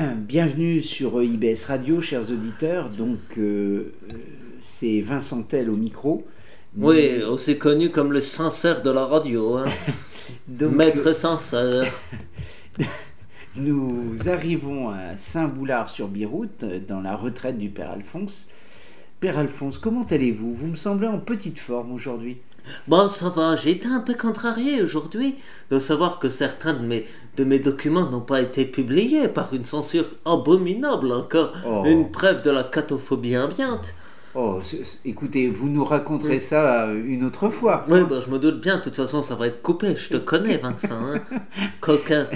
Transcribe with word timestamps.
bienvenue 0.16 0.82
sur 0.82 1.22
IBS 1.22 1.64
Radio, 1.66 2.00
chers 2.00 2.30
auditeurs. 2.30 2.90
Donc, 2.90 3.18
euh, 3.38 3.92
euh, 4.12 4.16
c'est 4.60 5.00
Vincent 5.00 5.42
Tell 5.42 5.70
au 5.70 5.76
micro. 5.76 6.26
Oui, 6.76 7.22
aussi 7.22 7.58
connu 7.58 7.90
comme 7.90 8.12
le 8.12 8.20
sincère 8.20 8.82
de 8.82 8.90
la 8.90 9.04
radio. 9.04 9.56
Hein. 9.56 9.66
Donc, 10.48 10.72
Maître 10.72 11.12
sincère. 11.14 11.92
Nous 13.56 14.16
arrivons 14.26 14.90
à 14.90 15.16
Saint-Boulard-sur-Biroute, 15.16 16.64
dans 16.88 17.00
la 17.00 17.16
retraite 17.16 17.58
du 17.58 17.68
Père 17.68 17.90
Alphonse. 17.90 18.48
Père 19.18 19.38
Alphonse, 19.38 19.76
comment 19.76 20.04
allez-vous? 20.04 20.54
Vous 20.54 20.66
me 20.68 20.76
semblez 20.76 21.08
en 21.08 21.18
petite 21.18 21.58
forme 21.58 21.92
aujourd'hui? 21.92 22.38
Bon, 22.88 23.08
ça 23.08 23.28
va, 23.28 23.56
j'ai 23.56 23.72
été 23.72 23.88
un 23.88 24.00
peu 24.00 24.14
contrarié 24.14 24.82
aujourd'hui 24.82 25.36
de 25.70 25.78
savoir 25.78 26.18
que 26.18 26.28
certains 26.28 26.74
de 26.74 26.84
mes, 26.84 27.06
de 27.36 27.44
mes 27.44 27.58
documents 27.58 28.08
n'ont 28.08 28.20
pas 28.20 28.40
été 28.40 28.64
publiés 28.64 29.28
par 29.28 29.52
une 29.54 29.64
censure 29.64 30.06
abominable 30.24 31.12
encore. 31.12 31.52
Oh. 31.66 31.82
Une 31.84 32.10
preuve 32.10 32.42
de 32.42 32.50
la 32.50 32.64
catophobie 32.64 33.36
ambiante. 33.36 33.94
Oh, 34.34 34.60
écoutez, 35.04 35.48
vous 35.48 35.68
nous 35.68 35.84
raconterez 35.84 36.38
ça 36.38 36.86
une 36.86 37.24
autre 37.24 37.50
fois. 37.50 37.84
Oui, 37.88 38.00
bah, 38.08 38.20
je 38.24 38.30
me 38.30 38.38
doute 38.38 38.60
bien, 38.60 38.78
de 38.78 38.82
toute 38.82 38.94
façon, 38.94 39.22
ça 39.22 39.34
va 39.34 39.48
être 39.48 39.60
coupé. 39.60 39.96
Je 39.96 40.10
te 40.10 40.16
connais, 40.18 40.56
Vincent. 40.56 40.88
Hein. 40.92 41.20
Coquin. 41.80 42.28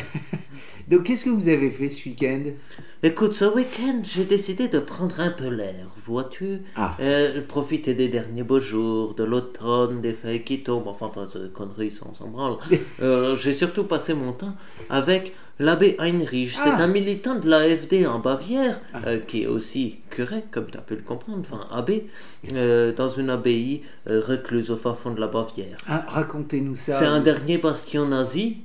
Donc, 0.88 1.04
qu'est-ce 1.04 1.24
que 1.24 1.30
vous 1.30 1.48
avez 1.48 1.70
fait 1.70 1.88
ce 1.88 2.08
week-end? 2.08 2.42
Écoute, 3.06 3.34
ce 3.34 3.44
week-end, 3.44 4.00
j'ai 4.02 4.24
décidé 4.24 4.68
de 4.68 4.78
prendre 4.78 5.20
un 5.20 5.28
peu 5.30 5.48
l'air, 5.50 5.88
vois-tu 6.06 6.62
Ah. 6.74 6.96
Euh, 7.00 7.42
Profiter 7.46 7.92
des 7.92 8.08
derniers 8.08 8.44
beaux 8.44 8.60
jours, 8.60 9.12
de 9.12 9.24
l'automne, 9.24 10.00
des 10.00 10.14
feuilles 10.14 10.42
qui 10.42 10.62
tombent, 10.62 10.88
enfin, 10.88 11.10
enfin, 11.14 11.26
conneries, 11.52 11.90
ça, 11.90 12.06
on 12.10 12.14
s'en 12.14 12.28
branle. 12.28 12.56
Euh, 13.02 13.36
j'ai 13.36 13.52
surtout 13.52 13.84
passé 13.84 14.14
mon 14.14 14.32
temps 14.32 14.54
avec 14.88 15.34
l'abbé 15.58 15.96
Heinrich. 15.98 16.54
Ah. 16.56 16.62
C'est 16.64 16.82
un 16.82 16.86
militant 16.86 17.34
de 17.34 17.46
l'AFD 17.46 18.06
en 18.06 18.20
Bavière, 18.20 18.80
euh, 19.06 19.18
qui 19.18 19.42
est 19.42 19.48
aussi 19.48 19.98
curé, 20.08 20.42
comme 20.50 20.70
tu 20.70 20.78
as 20.78 20.80
pu 20.80 20.96
le 20.96 21.02
comprendre, 21.02 21.40
enfin, 21.40 21.60
abbé, 21.76 22.06
dans 22.96 23.08
une 23.10 23.28
abbaye 23.28 23.82
recluse 24.06 24.70
au 24.70 24.76
fin 24.76 24.94
fond 24.94 25.10
de 25.10 25.20
la 25.20 25.26
Bavière. 25.26 25.76
Ah, 25.86 26.06
Racontez-nous 26.08 26.76
ça. 26.76 26.94
C'est 26.94 27.04
un 27.04 27.20
dernier 27.20 27.58
bastion 27.58 28.08
nazi. 28.08 28.56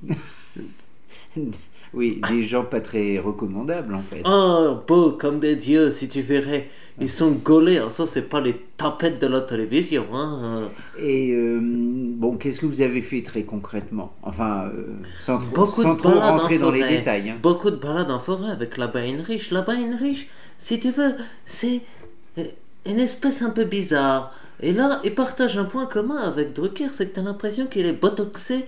Oui, 1.94 2.22
des 2.30 2.44
gens 2.44 2.64
pas 2.66 2.82
très 2.82 3.18
recommandables 3.20 3.96
en 3.96 4.02
fait. 4.02 4.22
Oh, 4.26 4.78
beau 4.88 5.12
comme 5.14 5.40
des 5.40 5.56
dieux, 5.56 5.92
si 5.92 6.08
tu 6.08 6.22
verrais. 6.22 6.70
Ils 7.02 7.10
sont 7.10 7.32
gaulés, 7.32 7.82
ça, 7.92 8.06
c'est 8.06 8.28
pas 8.30 8.42
les 8.42 8.56
tapettes 8.76 9.22
de 9.22 9.28
la 9.28 9.40
télévision. 9.40 10.06
Hein. 10.14 10.68
Et 11.00 11.32
euh, 11.34 11.60
bon, 11.62 12.36
qu'est-ce 12.36 12.60
que 12.60 12.66
vous 12.66 12.82
avez 12.82 13.02
fait 13.02 13.22
très 13.22 13.44
concrètement? 13.44 14.14
Enfin, 14.22 14.66
euh, 14.76 14.98
sans, 15.22 15.40
trop- 15.40 15.56
Beaucoup 15.56 15.82
sans 15.82 15.94
de 15.94 16.00
trop 16.00 16.10
balades 16.10 16.30
rentrer 16.42 16.58
en 16.58 16.62
dans 16.62 16.72
les 16.72 16.88
détails. 16.88 17.30
hein. 17.30 17.38
Beaucoup 17.42 17.72
de 17.72 17.78
balades 17.78 18.12
en 18.12 18.20
forêt 18.20 18.52
avec 18.52 18.76
l'abbé 18.78 19.00
Heinrich. 19.00 19.50
L'abbé 19.52 19.74
Heinrich, 19.74 20.30
si 20.58 20.80
tu 20.82 20.92
veux, 20.92 21.14
c'est 21.46 21.82
euh, 22.38 22.44
une 22.86 23.00
espèce 23.00 23.42
un 23.44 23.52
peu 23.52 23.64
bizarre. 23.64 24.34
Et 24.62 24.74
là, 24.74 25.00
il 25.06 25.16
partage 25.16 25.58
un 25.58 25.64
point 25.64 25.86
commun 25.86 26.18
avec 26.18 26.52
Drucker, 26.52 26.90
c'est 26.92 27.08
que 27.08 27.14
tu 27.14 27.20
as 27.22 27.24
l'impression 27.24 27.66
qu'il 27.68 27.86
est 27.86 27.94
botoxé 27.94 28.66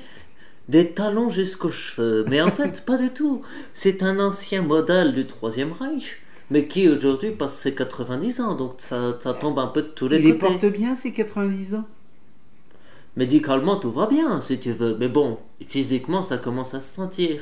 des 0.70 0.92
talons 0.92 1.30
jusqu'aux 1.30 1.72
cheveux. 1.72 2.26
Mais 2.30 2.42
en 2.42 2.52
fait, 2.52 2.86
pas 2.86 2.98
du 2.98 3.10
tout. 3.10 3.42
C'est 3.74 4.04
un 4.04 4.20
ancien 4.20 4.62
modèle 4.62 5.14
du 5.14 5.26
Troisième 5.26 5.72
Reich, 5.74 6.22
mais 6.50 6.68
qui 6.68 6.88
aujourd'hui 6.90 7.32
passe 7.32 7.56
ses 7.56 7.74
90 7.74 8.42
ans, 8.42 8.56
donc 8.56 8.76
ça, 8.78 9.18
ça 9.20 9.34
tombe 9.34 9.60
un 9.60 9.68
peu 9.68 9.82
de 9.82 9.88
tous 9.88 10.08
les 10.08 10.18
Il 10.18 10.24
les 10.26 10.38
côtés. 10.38 10.60
porte 10.60 10.74
bien 10.74 10.96
ces 10.96 11.12
90 11.14 11.76
ans? 11.76 11.86
Médicalement, 13.18 13.76
tout 13.76 13.92
va 13.92 14.08
bien, 14.08 14.40
si 14.40 14.58
tu 14.58 14.72
veux. 14.72 14.96
Mais 14.98 15.10
bon, 15.10 15.38
physiquement, 15.68 16.24
ça 16.24 16.38
commence 16.38 16.74
à 16.74 16.80
se 16.80 16.96
sentir. 16.96 17.42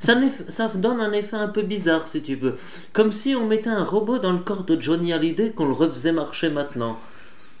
Ça, 0.00 0.14
ça 0.48 0.68
donne 0.68 1.00
un 1.00 1.12
effet 1.12 1.36
un 1.36 1.48
peu 1.48 1.60
bizarre, 1.60 2.08
si 2.08 2.22
tu 2.22 2.34
veux. 2.34 2.56
Comme 2.94 3.12
si 3.12 3.34
on 3.34 3.46
mettait 3.46 3.68
un 3.68 3.84
robot 3.84 4.18
dans 4.18 4.32
le 4.32 4.38
corps 4.38 4.64
de 4.64 4.80
Johnny 4.80 5.12
Hallyday 5.12 5.50
qu'on 5.50 5.66
le 5.66 5.74
refaisait 5.74 6.12
marcher 6.12 6.48
maintenant. 6.48 6.98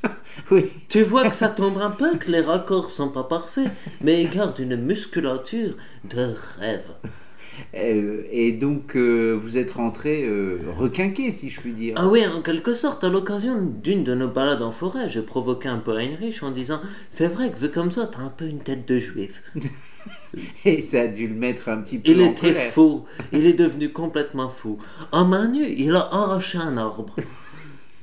Oui. 0.50 0.64
Tu 0.88 1.02
vois 1.02 1.28
que 1.28 1.34
ça 1.34 1.48
tombe 1.48 1.78
un 1.78 1.90
peu, 1.90 2.16
que 2.16 2.30
les 2.30 2.40
raccords 2.40 2.90
sont 2.90 3.08
pas 3.08 3.24
parfaits, 3.24 3.70
mais 4.00 4.22
il 4.22 4.30
garde 4.30 4.58
une 4.58 4.76
musculature 4.76 5.76
de 6.04 6.34
rêve. 6.58 6.90
Euh, 7.74 8.22
et 8.30 8.52
donc, 8.52 8.96
euh, 8.96 9.38
vous 9.40 9.58
êtes 9.58 9.72
rentré 9.72 10.24
euh, 10.24 10.58
requinqué, 10.76 11.30
si 11.32 11.50
je 11.50 11.60
puis 11.60 11.72
dire. 11.72 11.94
Ah 11.98 12.08
oui, 12.08 12.26
en 12.26 12.42
quelque 12.42 12.74
sorte, 12.74 13.04
à 13.04 13.08
l'occasion 13.08 13.62
d'une 13.66 14.04
de 14.04 14.14
nos 14.14 14.28
balades 14.28 14.62
en 14.62 14.72
forêt, 14.72 15.08
j'ai 15.08 15.22
provoqué 15.22 15.68
un 15.68 15.78
peu 15.78 15.98
Heinrich 15.98 16.42
en 16.42 16.50
disant 16.50 16.80
C'est 17.10 17.28
vrai 17.28 17.50
que 17.50 17.58
vu 17.58 17.70
comme 17.70 17.92
ça, 17.92 18.06
t'as 18.06 18.20
un 18.20 18.30
peu 18.30 18.46
une 18.46 18.60
tête 18.60 18.88
de 18.88 18.98
juif. 18.98 19.42
Et 20.64 20.80
ça 20.80 21.02
a 21.02 21.06
dû 21.08 21.28
le 21.28 21.34
mettre 21.34 21.68
un 21.68 21.82
petit 21.82 21.98
peu 21.98 22.10
Il 22.10 22.22
en 22.22 22.30
était 22.30 22.48
colère. 22.48 22.72
fou, 22.72 23.04
il 23.32 23.46
est 23.46 23.52
devenu 23.52 23.92
complètement 23.92 24.48
fou. 24.48 24.78
En 25.12 25.24
main 25.26 25.48
nue, 25.48 25.72
il 25.76 25.94
a 25.94 26.08
arraché 26.10 26.58
un 26.58 26.76
arbre. 26.78 27.14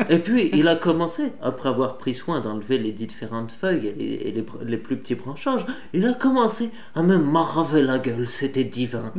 Et 0.08 0.20
puis, 0.20 0.50
il 0.54 0.68
a 0.68 0.76
commencé, 0.76 1.34
après 1.42 1.68
avoir 1.70 1.98
pris 1.98 2.14
soin 2.14 2.40
d'enlever 2.40 2.78
les 2.78 2.94
différentes 2.94 3.52
feuilles 3.52 3.88
et, 3.88 4.32
les, 4.32 4.46
les 4.66 4.78
plus 4.78 4.96
petits 4.96 5.16
branchages, 5.16 5.66
il 5.94 6.06
a 6.06 6.14
commencé 6.14 6.70
à 6.96 7.04
me 7.04 7.18
maraver 7.18 7.82
la 7.82 8.00
gueule, 8.00 8.28
c'était 8.28 8.64
divin. 8.64 9.12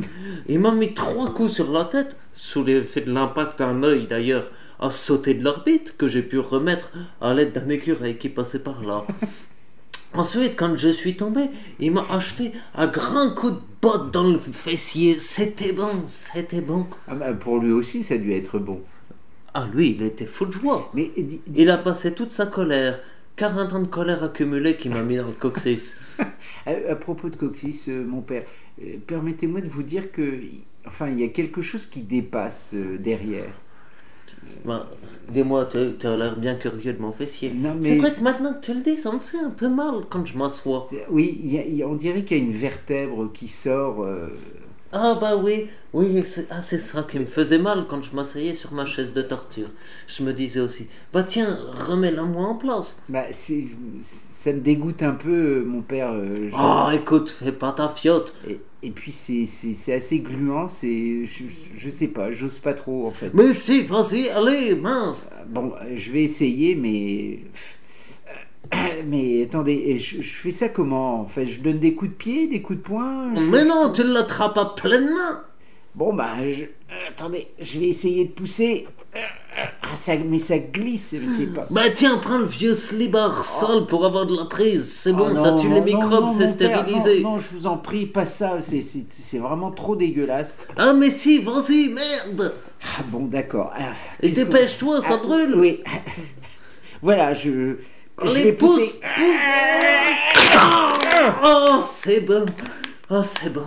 Il 0.47 0.59
m'a 0.59 0.71
mis 0.71 0.93
trois 0.93 1.31
coups 1.33 1.53
sur 1.53 1.71
la 1.71 1.85
tête, 1.85 2.17
sous 2.33 2.63
l'effet 2.63 3.01
de 3.01 3.11
l'impact 3.11 3.59
d'un 3.59 3.83
œil 3.83 4.07
d'ailleurs, 4.07 4.49
à 4.79 4.89
sauter 4.89 5.35
de 5.35 5.43
l'orbite, 5.43 5.95
que 5.97 6.07
j'ai 6.07 6.23
pu 6.23 6.39
remettre 6.39 6.91
à 7.21 7.33
l'aide 7.33 7.53
d'un 7.53 7.69
écureuil 7.69 8.17
qui 8.17 8.29
passait 8.29 8.59
par 8.59 8.83
là. 8.83 9.03
Ensuite, 10.13 10.57
quand 10.57 10.75
je 10.75 10.89
suis 10.89 11.15
tombé, 11.15 11.49
il 11.79 11.91
m'a 11.91 12.05
achevé 12.09 12.51
à 12.75 12.87
grands 12.87 13.29
coups 13.29 13.53
de 13.53 13.59
botte 13.81 14.11
dans 14.11 14.27
le 14.27 14.37
fessier. 14.37 15.19
C'était 15.19 15.71
bon, 15.71 16.03
c'était 16.07 16.59
bon. 16.59 16.87
Ah 17.07 17.15
bah, 17.15 17.33
pour 17.33 17.59
lui 17.59 17.71
aussi, 17.71 18.03
ça 18.03 18.15
a 18.15 18.17
dû 18.17 18.33
être 18.33 18.59
bon. 18.59 18.81
Ah, 19.53 19.67
lui, 19.73 19.91
il 19.91 20.01
était 20.03 20.25
fou 20.25 20.45
de 20.45 20.53
joie. 20.53 20.89
Mais 20.93 21.11
Il 21.55 21.69
a 21.69 21.77
passé 21.77 22.13
toute 22.13 22.31
sa 22.31 22.45
colère, 22.45 22.99
40 23.35 23.73
ans 23.73 23.81
de 23.81 23.87
colère 23.87 24.23
accumulée 24.23 24.77
qui 24.77 24.87
m'a 24.89 25.01
mis 25.01 25.17
dans 25.17 25.27
le 25.27 25.33
coccyx. 25.33 25.97
à, 26.65 26.71
à 26.91 26.95
propos 26.95 27.29
de 27.29 27.35
Coxis, 27.35 27.85
euh, 27.89 28.05
mon 28.05 28.21
père, 28.21 28.43
euh, 28.81 28.95
permettez-moi 29.05 29.61
de 29.61 29.67
vous 29.67 29.83
dire 29.83 30.11
que, 30.11 30.39
enfin, 30.87 31.09
il 31.09 31.19
y 31.19 31.23
a 31.23 31.27
quelque 31.29 31.61
chose 31.61 31.85
qui 31.85 32.01
dépasse 32.01 32.73
euh, 32.75 32.97
derrière. 32.97 33.51
Ben, 34.65 34.85
Dis-moi, 35.29 35.65
tu 35.69 36.07
as 36.07 36.17
l'air 36.17 36.37
bien 36.37 36.55
curieux 36.55 36.93
de 36.93 37.01
mon 37.01 37.11
fessier. 37.11 37.51
Non, 37.53 37.75
mais- 37.75 37.89
C'est 37.89 37.97
vrai 37.97 38.11
que 38.11 38.21
maintenant 38.21 38.53
que 38.53 38.59
tu 38.59 38.73
le 38.73 38.81
dis, 38.81 38.97
ça 38.97 39.11
me 39.11 39.19
fait 39.19 39.37
un 39.37 39.49
peu 39.49 39.69
mal 39.69 40.01
quand 40.09 40.25
je 40.25 40.37
m'assois. 40.37 40.89
Oui, 41.09 41.39
il 41.43 41.53
y 41.53 41.57
a- 41.59 41.65
il 41.65 41.75
y 41.75 41.83
a- 41.83 41.87
on 41.87 41.95
dirait 41.95 42.23
qu'il 42.23 42.37
y 42.37 42.41
a 42.41 42.43
une 42.43 42.51
vertèbre 42.51 43.31
qui 43.33 43.47
sort. 43.47 44.05
Ah 44.93 45.17
bah 45.21 45.37
oui, 45.37 45.67
oui, 45.93 46.21
c'est 46.27 46.47
ah, 46.49 46.61
c'est 46.61 46.79
ça 46.79 47.03
qui 47.09 47.17
me 47.17 47.25
faisait 47.25 47.57
mal 47.57 47.85
quand 47.87 48.01
je 48.01 48.13
m'asseyais 48.13 48.55
sur 48.55 48.73
ma 48.73 48.85
chaise 48.85 49.13
de 49.13 49.21
torture. 49.21 49.69
Je 50.07 50.21
me 50.21 50.33
disais 50.33 50.59
aussi, 50.59 50.87
bah 51.13 51.23
tiens, 51.23 51.57
remets-la 51.87 52.23
moi 52.23 52.47
en 52.47 52.55
place. 52.55 52.99
bah, 53.07 53.23
c'est, 53.31 53.67
ça 54.01 54.51
me 54.51 54.59
dégoûte 54.59 55.01
un 55.01 55.13
peu, 55.13 55.29
euh, 55.61 55.63
mon 55.65 55.81
père. 55.81 56.11
euh, 56.11 56.49
je- 56.51 56.55
Oh, 56.59 56.89
écoute, 56.93 57.29
fais 57.29 57.53
pas 57.53 57.71
ta 57.71 57.87
fiotte. 57.87 58.33
et, 58.49 58.59
et 58.83 58.91
puis 58.91 59.11
c'est, 59.13 59.93
assez 59.93 60.19
gluant, 60.19 60.67
c'est, 60.67 61.25
je, 61.25 61.43
je 61.77 61.89
sais 61.89 62.07
pas, 62.07 62.31
j'ose 62.33 62.59
pas 62.59 62.73
trop 62.73 63.07
en 63.07 63.11
fait. 63.11 63.31
Mais 63.33 63.53
si, 63.53 63.83
vas-y, 63.83 64.27
allez, 64.29 64.75
mince. 64.75 65.29
Bon, 65.47 65.71
je 65.95 66.11
vais 66.11 66.23
essayer, 66.23 66.75
mais. 66.75 67.39
Mais 69.07 69.43
attendez, 69.43 69.97
je, 69.97 70.21
je 70.21 70.29
fais 70.33 70.51
ça 70.51 70.69
comment 70.69 71.21
En 71.21 71.27
fait, 71.27 71.45
je 71.45 71.59
donne 71.61 71.79
des 71.79 71.93
coups 71.93 72.11
de 72.11 72.15
pied, 72.15 72.47
des 72.47 72.61
coups 72.61 72.79
de 72.79 72.83
poing 72.83 73.33
je- 73.35 73.41
Mais 73.41 73.65
non, 73.65 73.91
tu 73.93 74.03
l'attrapes 74.03 74.57
à 74.57 74.65
pleine 74.65 75.09
main. 75.09 75.43
Bon, 75.95 76.13
bah, 76.13 76.33
je- 76.49 76.63
euh, 76.63 77.09
attendez, 77.09 77.47
je 77.59 77.79
vais 77.79 77.87
essayer 77.87 78.25
de 78.25 78.31
pousser. 78.31 78.87
Ah, 79.13 79.95
ça, 79.95 80.13
mais 80.15 80.37
ça 80.37 80.57
glisse, 80.57 81.13
c'est 81.37 81.53
pas. 81.53 81.67
Bah 81.69 81.89
tiens, 81.93 82.17
prends 82.17 82.37
le 82.37 82.45
vieux 82.45 82.73
slibard 82.75 83.43
sale 83.43 83.85
pour 83.85 84.05
avoir 84.05 84.25
de 84.25 84.33
la 84.37 84.45
prise. 84.45 84.89
C'est 84.89 85.11
bon, 85.11 85.27
Oh 85.33 85.35
ça 85.35 85.51
non, 85.51 85.57
tue 85.57 85.67
non, 85.67 85.75
les 85.75 85.81
microbes, 85.81 86.29
c'est 86.37 86.47
stérilisé. 86.47 87.19
Non, 87.19 87.31
non, 87.33 87.39
je 87.39 87.49
vous 87.53 87.67
en 87.67 87.75
prie, 87.75 88.05
pas 88.05 88.23
ça, 88.23 88.59
c'est- 88.61 89.37
vraiment 89.37 89.71
trop 89.71 89.97
dégueulasse. 89.97 90.61
Ah 90.77 90.93
mais 90.93 91.11
si, 91.11 91.39
vas-y, 91.39 91.89
merde. 91.89 92.53
Ah 92.97 93.03
bon, 93.09 93.25
d'accord. 93.25 93.73
Ah, 93.75 93.91
Et 94.21 94.29
dépêche-toi, 94.29 95.01
ça 95.01 95.19
Ah, 95.21 95.25
brûle. 95.25 95.55
Oui. 95.57 95.81
voilà, 97.01 97.33
je. 97.33 97.75
Pousser. 98.17 98.53
pousse. 98.53 98.99
Oh, 101.43 101.81
c'est 102.03 102.21
bon. 102.21 102.45
Oh, 103.09 103.21
c'est 103.23 103.51
bon. 103.51 103.65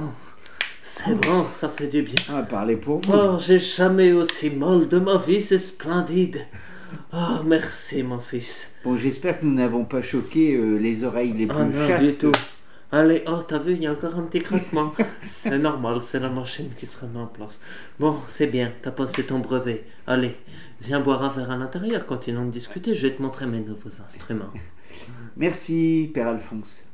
C'est 0.83 1.15
bon, 1.15 1.47
ça 1.53 1.69
fait 1.69 1.87
du 1.89 2.03
bien. 2.03 2.15
Ah, 2.33 2.43
parlez 2.43 2.77
pour 2.77 3.01
vous. 3.01 3.13
Oh, 3.13 3.37
j'ai 3.41 3.59
jamais 3.59 4.13
aussi 4.13 4.51
mal 4.51 4.87
de 4.89 4.99
ma 4.99 5.17
vie, 5.19 5.43
c'est 5.43 5.59
splendide. 5.59 6.47
Oh, 7.13 7.43
merci, 7.45 8.03
mon 8.03 8.21
fils. 8.21 8.69
Bon, 8.85 8.97
j'espère 8.97 9.41
que 9.41 9.45
nous 9.45 9.55
n'avons 9.55 9.85
pas 9.85 10.03
choqué 10.03 10.55
euh, 10.55 10.77
les 10.79 11.03
oreilles 11.05 11.33
les 11.33 11.47
plus 11.47 11.57
Ah 11.59 11.65
non, 11.65 11.87
chastes. 11.87 12.05
du 12.05 12.15
tout. 12.31 12.33
Allez, 12.95 13.25
oh, 13.27 13.43
t'as 13.43 13.59
vu, 13.59 13.73
il 13.73 13.83
y 13.83 13.89
a 13.89 13.93
encore 13.93 14.15
un 14.15 14.23
petit 14.23 14.39
craquement. 14.39 14.93
c'est 15.25 15.59
normal, 15.59 16.01
c'est 16.01 16.21
la 16.21 16.29
machine 16.29 16.71
qui 16.79 16.87
se 16.87 16.97
remet 17.01 17.19
en 17.19 17.27
place. 17.27 17.59
Bon, 17.99 18.19
c'est 18.29 18.47
bien, 18.47 18.73
t'as 18.83 18.93
passé 18.93 19.25
ton 19.27 19.41
brevet. 19.41 19.83
Allez, 20.07 20.37
viens 20.81 21.01
boire 21.01 21.25
un 21.25 21.29
verre 21.29 21.51
à 21.51 21.57
l'intérieur, 21.57 22.07
continuons 22.07 22.47
de 22.47 22.53
discuter, 22.53 22.95
je 22.95 23.09
vais 23.09 23.17
te 23.17 23.21
montrer 23.21 23.47
mes 23.47 23.59
nouveaux 23.59 24.01
instruments. 24.07 24.53
Merci, 25.37 26.09
Père 26.15 26.29
Alphonse. 26.29 26.85